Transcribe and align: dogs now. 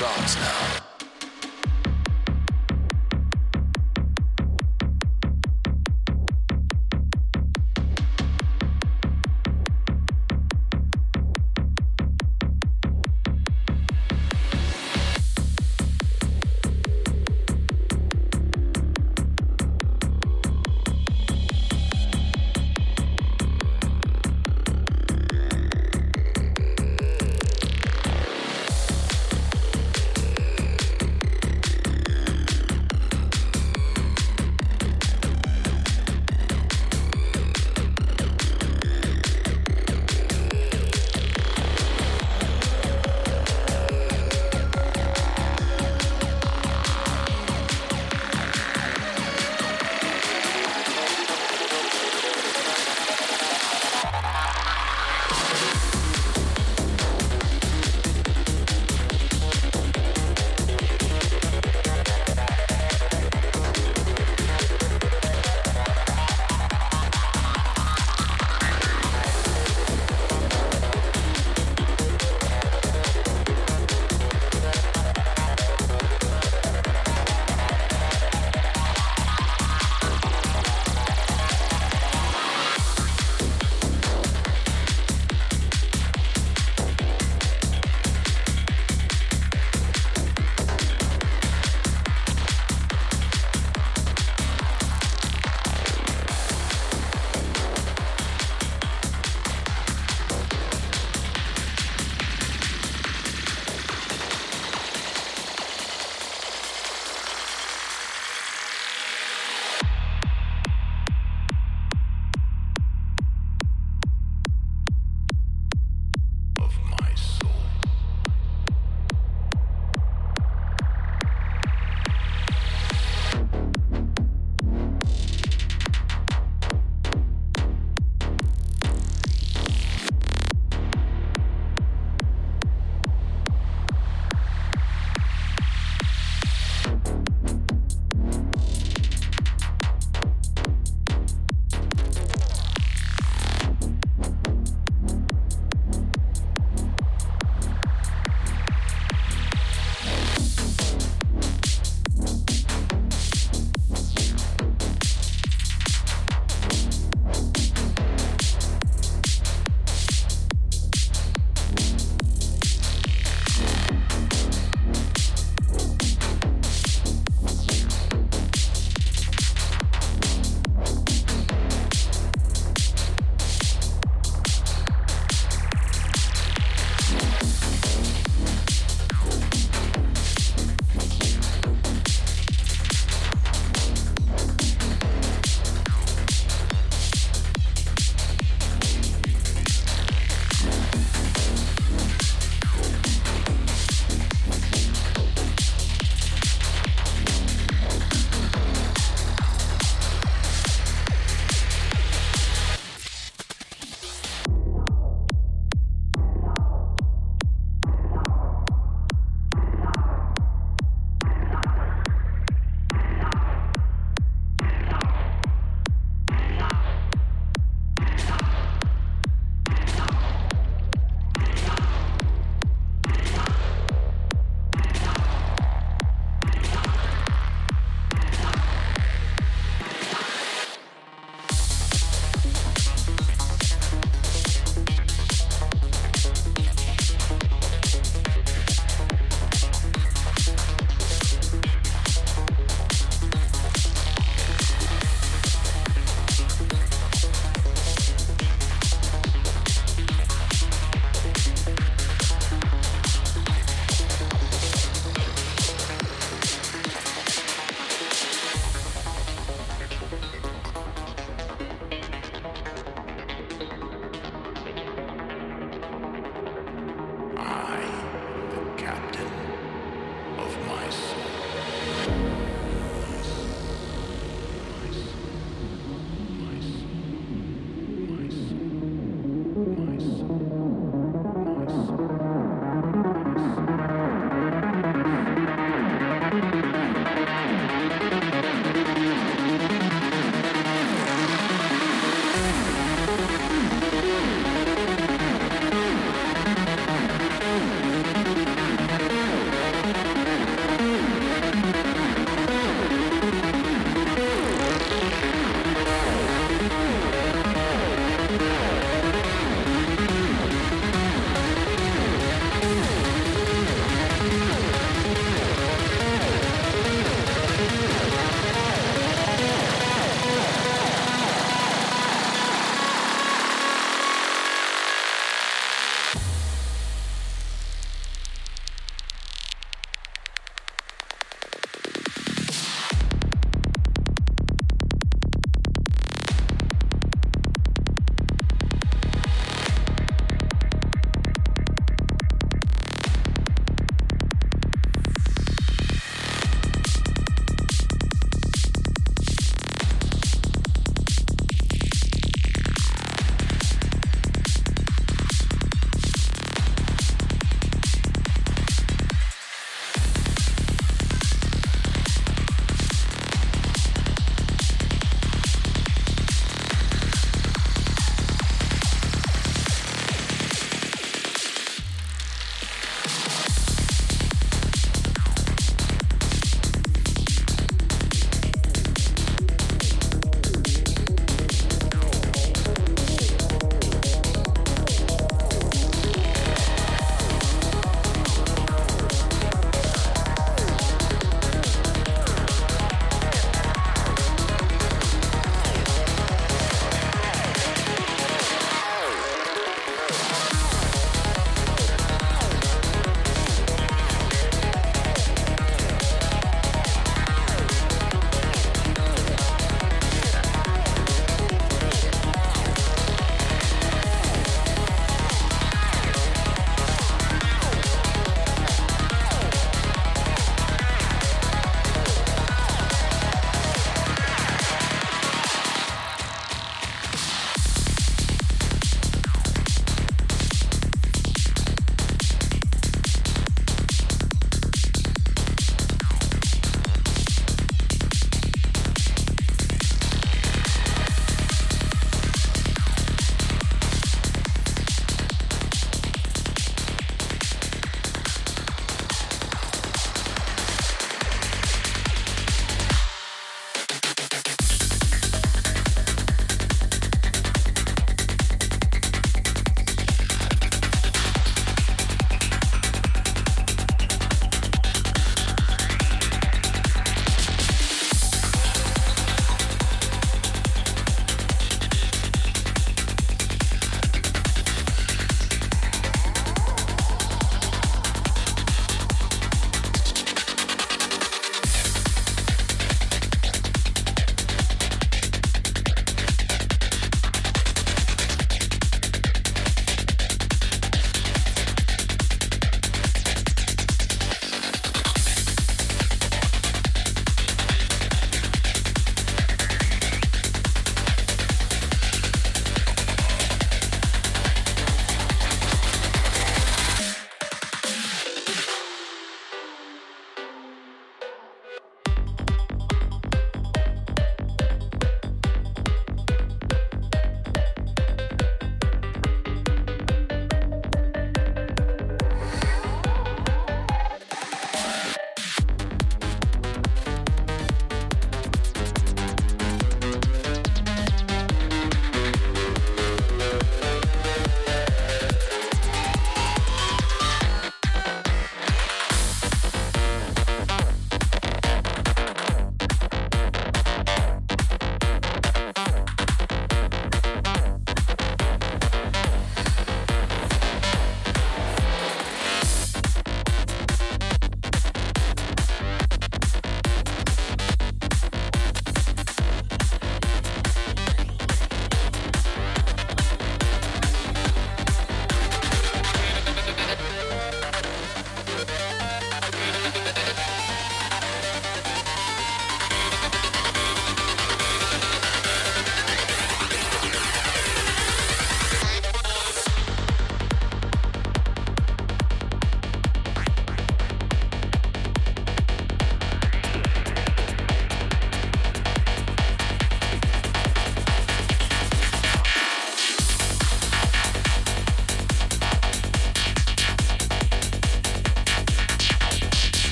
dogs 0.00 0.36
now. 0.36 1.09